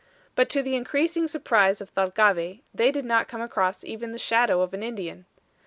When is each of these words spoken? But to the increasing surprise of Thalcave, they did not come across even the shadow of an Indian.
But 0.33 0.49
to 0.49 0.63
the 0.63 0.75
increasing 0.75 1.27
surprise 1.27 1.79
of 1.79 1.91
Thalcave, 1.93 2.61
they 2.73 2.91
did 2.91 3.05
not 3.05 3.27
come 3.27 3.41
across 3.41 3.83
even 3.83 4.13
the 4.13 4.17
shadow 4.17 4.61
of 4.61 4.73
an 4.73 4.81
Indian. 4.81 5.27